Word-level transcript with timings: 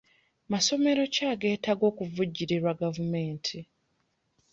Masomero 0.51 1.01
ki 1.13 1.21
ageetaaga 1.33 1.83
okuvujjirirwa 1.91 2.71
gavumenti? 2.81 3.57